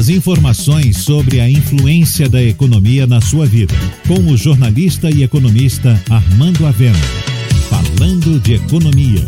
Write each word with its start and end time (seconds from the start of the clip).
As 0.00 0.08
informações 0.08 1.04
sobre 1.04 1.40
a 1.40 1.50
influência 1.50 2.26
da 2.26 2.42
economia 2.42 3.06
na 3.06 3.20
sua 3.20 3.44
vida, 3.44 3.74
com 4.08 4.32
o 4.32 4.34
jornalista 4.34 5.10
e 5.10 5.22
economista 5.22 6.02
Armando 6.08 6.66
Avena. 6.66 6.96
Falando 7.68 8.40
de 8.40 8.54
economia. 8.54 9.22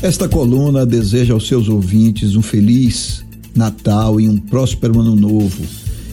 Esta 0.00 0.26
coluna 0.26 0.86
deseja 0.86 1.34
aos 1.34 1.46
seus 1.46 1.68
ouvintes 1.68 2.34
um 2.34 2.40
feliz 2.40 3.22
Natal 3.54 4.18
e 4.18 4.26
um 4.26 4.38
próspero 4.38 4.98
ano 4.98 5.14
novo. 5.14 5.62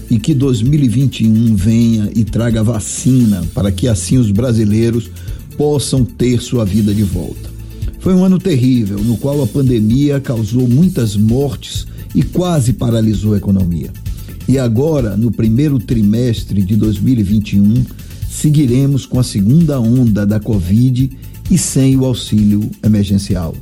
E 0.10 0.20
que 0.20 0.34
2021 0.34 1.56
venha 1.56 2.12
e 2.14 2.26
traga 2.26 2.62
vacina 2.62 3.42
para 3.54 3.72
que 3.72 3.88
assim 3.88 4.18
os 4.18 4.32
brasileiros 4.32 5.10
possam 5.56 6.04
ter 6.04 6.42
sua 6.42 6.66
vida 6.66 6.94
de 6.94 7.04
volta. 7.04 7.57
Foi 8.08 8.14
um 8.14 8.24
ano 8.24 8.40
terrível, 8.40 9.00
no 9.04 9.18
qual 9.18 9.44
a 9.44 9.46
pandemia 9.46 10.22
causou 10.22 10.66
muitas 10.66 11.18
mortes 11.18 11.86
e 12.16 12.24
quase 12.24 12.72
paralisou 12.72 13.34
a 13.34 13.38
economia. 13.38 13.92
E 14.48 14.58
agora, 14.58 15.18
no 15.18 15.30
primeiro 15.30 15.78
trimestre 15.78 16.62
de 16.62 16.78
2021, 16.78 17.84
seguiremos 18.32 19.06
com 19.06 19.20
a 19.20 19.24
segunda 19.24 19.78
onda 19.82 20.26
da 20.26 20.40
Covid 20.40 21.12
e 21.52 21.58
sem 21.58 21.98
o 21.98 22.06
auxílio 22.06 22.72
emergencial. 22.82 23.54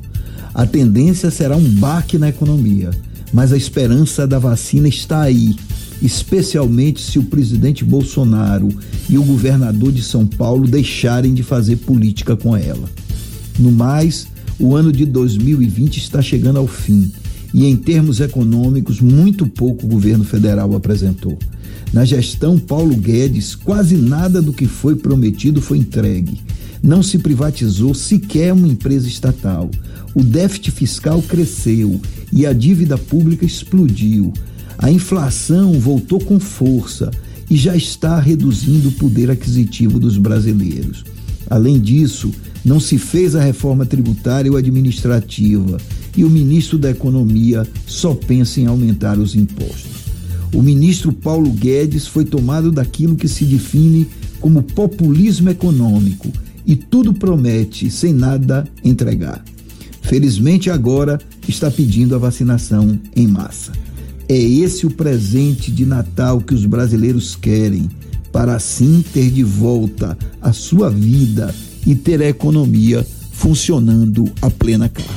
A 0.53 0.63
tendência 0.63 1.31
será 1.31 1.57
um 1.57 1.67
baque 1.67 2.19
na 2.19 2.29
economia, 2.29 2.91
mas 3.33 3.51
a 3.51 3.57
esperança 3.57 4.27
da 4.27 4.37
vacina 4.37 4.87
está 4.87 5.21
aí, 5.21 5.55
especialmente 6.03 7.01
se 7.01 7.17
o 7.17 7.23
presidente 7.23 7.83
Bolsonaro 7.83 8.67
e 9.09 9.17
o 9.17 9.23
governador 9.23 9.91
de 9.91 10.03
São 10.03 10.27
Paulo 10.27 10.67
deixarem 10.67 11.33
de 11.33 11.41
fazer 11.41 11.77
política 11.77 12.37
com 12.37 12.55
ela. 12.55 12.87
No 13.57 13.71
mais, 13.71 14.27
o 14.59 14.75
ano 14.75 14.91
de 14.91 15.05
2020 15.05 15.97
está 15.97 16.21
chegando 16.21 16.59
ao 16.59 16.67
fim 16.67 17.11
e, 17.53 17.65
em 17.65 17.75
termos 17.75 18.19
econômicos, 18.19 18.99
muito 18.99 19.47
pouco 19.47 19.85
o 19.85 19.89
governo 19.89 20.23
federal 20.23 20.75
apresentou. 20.75 21.37
Na 21.93 22.03
gestão 22.03 22.57
Paulo 22.57 22.95
Guedes, 22.95 23.55
quase 23.55 23.95
nada 23.95 24.41
do 24.41 24.51
que 24.51 24.65
foi 24.65 24.95
prometido 24.95 25.61
foi 25.61 25.77
entregue. 25.77 26.41
Não 26.83 27.01
se 27.01 27.17
privatizou 27.17 27.93
sequer 27.93 28.53
uma 28.53 28.67
empresa 28.67 29.07
estatal. 29.07 29.69
O 30.13 30.21
déficit 30.21 30.71
fiscal 30.71 31.21
cresceu 31.21 31.99
e 32.31 32.45
a 32.45 32.53
dívida 32.53 32.97
pública 32.97 33.45
explodiu. 33.45 34.33
A 34.77 34.91
inflação 34.91 35.79
voltou 35.79 36.19
com 36.19 36.39
força 36.39 37.11
e 37.49 37.55
já 37.55 37.75
está 37.75 38.19
reduzindo 38.19 38.89
o 38.89 38.93
poder 38.93 39.31
aquisitivo 39.31 39.99
dos 39.99 40.17
brasileiros. 40.17 41.03
Além 41.49 41.79
disso, 41.79 42.31
não 42.63 42.79
se 42.79 42.97
fez 42.97 43.35
a 43.35 43.41
reforma 43.41 43.85
tributária 43.85 44.51
ou 44.51 44.57
administrativa 44.57 45.77
e 46.17 46.23
o 46.23 46.29
ministro 46.29 46.77
da 46.77 46.89
Economia 46.89 47.67
só 47.85 48.13
pensa 48.13 48.59
em 48.59 48.65
aumentar 48.65 49.19
os 49.19 49.35
impostos. 49.35 50.05
O 50.53 50.61
ministro 50.61 51.11
Paulo 51.11 51.49
Guedes 51.51 52.07
foi 52.07 52.25
tomado 52.25 52.71
daquilo 52.71 53.15
que 53.15 53.27
se 53.27 53.43
define 53.43 54.07
como 54.39 54.63
populismo 54.63 55.49
econômico 55.49 56.31
e 56.65 56.75
tudo 56.75 57.13
promete 57.13 57.89
sem 57.89 58.13
nada 58.13 58.65
entregar. 58.83 59.43
Felizmente 60.01 60.69
agora 60.69 61.19
está 61.47 61.69
pedindo 61.69 62.15
a 62.15 62.17
vacinação 62.17 62.99
em 63.15 63.27
massa. 63.27 63.71
É 64.27 64.37
esse 64.37 64.85
o 64.85 64.91
presente 64.91 65.71
de 65.71 65.85
Natal 65.85 66.39
que 66.39 66.53
os 66.53 66.65
brasileiros 66.65 67.35
querem, 67.35 67.89
para 68.35 68.57
assim 68.57 69.01
ter 69.13 69.31
de 69.31 69.43
volta 69.43 70.17
a 70.41 70.51
sua 70.51 70.89
vida 70.89 71.55
e 71.87 71.95
ter 71.95 72.21
a 72.21 72.27
economia 72.27 73.07
funcionando 73.31 74.29
a 74.41 74.51
plena 74.51 74.89
carga. 74.89 75.09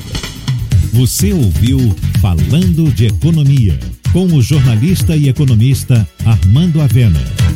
Você 0.93 1.33
ouviu 1.33 1.81
Falando 2.21 2.95
de 2.95 3.07
Economia, 3.07 3.77
com 4.13 4.27
o 4.27 4.41
jornalista 4.41 5.17
e 5.17 5.29
economista 5.29 6.09
Armando 6.25 6.81
Avena. 6.81 7.48